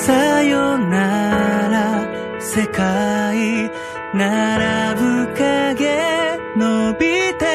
[0.00, 2.20] さよなら。
[2.42, 3.70] 世界
[4.14, 6.98] 並ぶ影伸び
[7.38, 7.46] て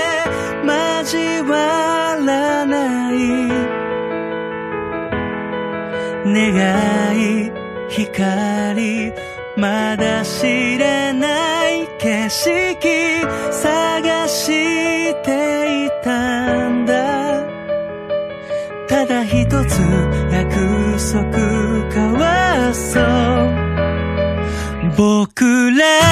[0.63, 3.17] 交わらない
[6.23, 7.51] 願い
[7.89, 9.11] 光
[9.57, 12.77] まだ知らない景色
[13.51, 17.43] 探していたんだ。
[18.87, 19.79] ただ一つ
[20.31, 20.55] 約
[21.11, 21.54] 束。
[24.97, 26.04] 僕ら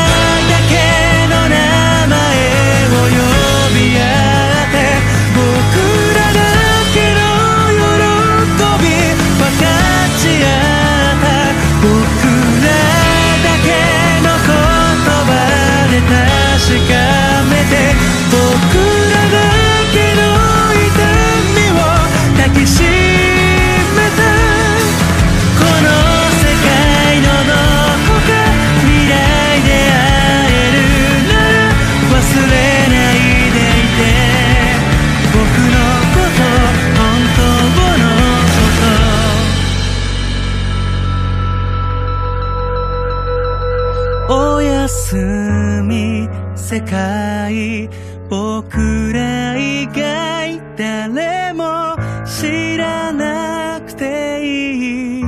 [45.03, 47.89] 霞世界
[48.29, 55.23] 僕ら以外誰も知らなくていい。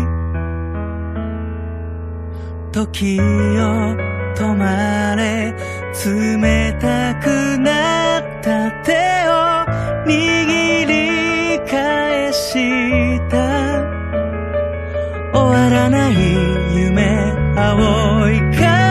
[2.72, 3.24] 時を
[4.34, 5.54] 止まれ
[6.06, 8.94] 冷たくなった手
[9.28, 9.34] を
[10.08, 13.84] 握り返した。
[15.34, 16.14] 終わらない
[16.74, 18.85] 夢青い風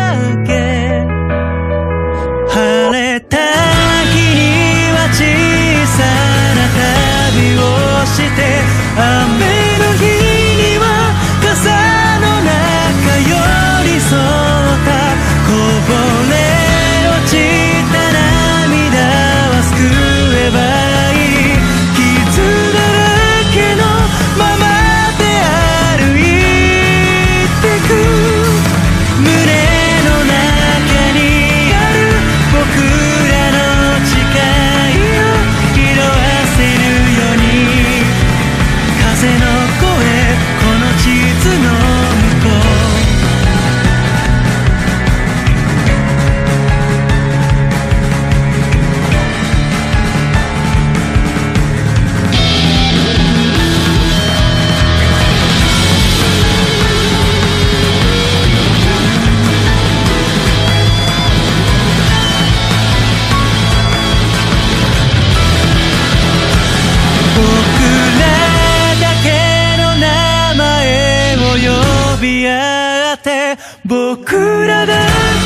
[72.21, 74.37] び合って僕
[74.67, 74.95] らだ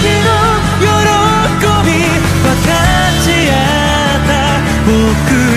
[0.03, 0.31] けの
[0.81, 0.87] 喜
[1.87, 1.93] び
[2.43, 2.69] 分か
[3.23, 3.53] ち合
[4.17, 4.33] った
[4.87, 5.48] 僕